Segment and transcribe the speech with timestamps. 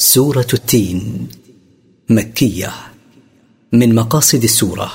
[0.00, 1.28] سورة التين
[2.10, 2.72] مكية.
[3.72, 4.92] من مقاصد السورة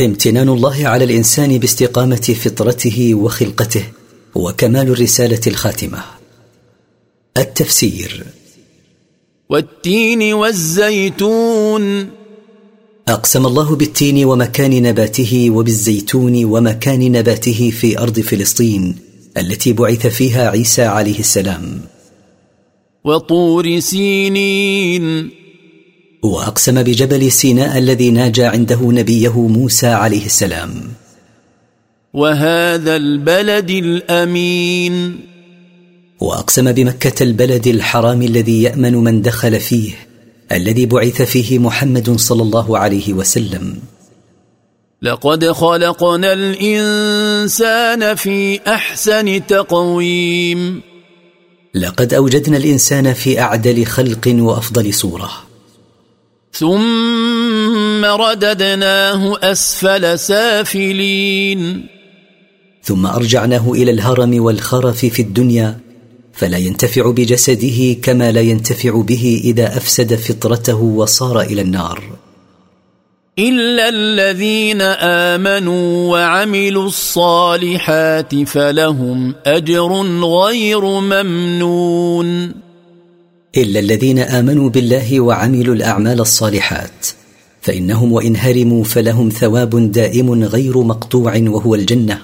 [0.00, 3.84] امتنان الله على الإنسان باستقامة فطرته وخلقته
[4.34, 6.04] وكمال الرسالة الخاتمة.
[7.36, 8.24] التفسير
[9.48, 12.10] والتين والزيتون.
[13.08, 18.96] أقسم الله بالتين ومكان نباته وبالزيتون ومكان نباته في أرض فلسطين
[19.36, 21.95] التي بعث فيها عيسى عليه السلام.
[23.06, 25.30] وطور سينين.
[26.22, 30.70] وأقسم بجبل سيناء الذي ناجى عنده نبيه موسى عليه السلام.
[32.14, 35.20] وهذا البلد الأمين.
[36.20, 39.92] وأقسم بمكة البلد الحرام الذي يأمن من دخل فيه
[40.52, 43.78] الذي بعث فيه محمد صلى الله عليه وسلم.
[45.02, 50.95] لقد خلقنا الإنسان في أحسن تقويم.
[51.76, 55.30] لقد أوجدنا الإنسان في أعدل خلق وأفضل صورة.
[56.52, 61.86] ثم رددناه أسفل سافلين.
[62.82, 65.78] ثم أرجعناه إلى الهرم والخرف في الدنيا
[66.32, 72.25] فلا ينتفع بجسده كما لا ينتفع به إذا أفسد فطرته وصار إلى النار.
[73.38, 79.92] الا الذين امنوا وعملوا الصالحات فلهم اجر
[80.24, 82.54] غير ممنون.
[83.56, 87.06] الا الذين امنوا بالله وعملوا الاعمال الصالحات
[87.60, 92.18] فانهم وان هرموا فلهم ثواب دائم غير مقطوع وهو الجنه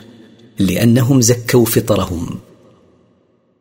[0.58, 2.38] لانهم زكوا فطرهم.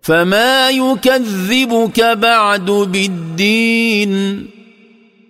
[0.01, 4.60] فما يكذبك بعد بالدين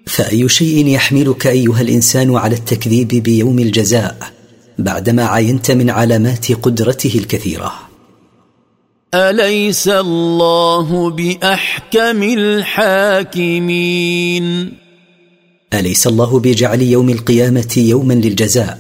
[0.06, 4.18] فأي شيء يحملك أيها الإنسان على التكذيب بيوم الجزاء
[4.80, 7.74] بعدما عينت من علامات قدرته الكثيرة؟
[9.14, 13.64] أليس الله بأحكم الحاكمين؟
[15.74, 18.80] أليس الله بجعل يوم القيامة يوما للجزاء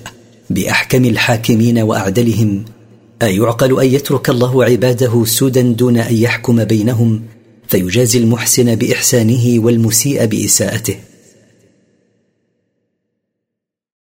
[0.49, 2.65] بأحكم الحاكمين وأعدلهم؟
[3.21, 7.21] أيعقل أن يترك الله عباده سدى دون أن يحكم بينهم
[7.67, 10.95] فيجازي المحسن بإحسانه والمسيء بإساءته؟